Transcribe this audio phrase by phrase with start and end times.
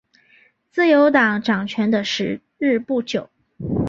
[0.71, 3.29] 自由党掌权的时日不久。